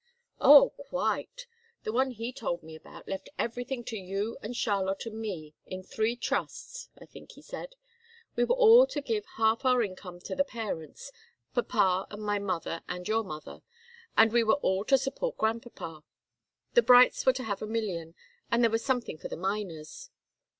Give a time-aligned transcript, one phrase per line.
[0.39, 1.45] "Oh quite!
[1.83, 5.83] The one he told me about left everything to you and Charlotte and me in
[5.83, 7.75] three trusts, I think he said.
[8.35, 11.11] We were all to give half our income to the parents
[11.53, 13.61] papa and my mother and your mother
[14.17, 16.03] and we were all to support grandpapa.
[16.73, 18.15] The Brights were to have a million,
[18.51, 20.09] and there was something for the Miners."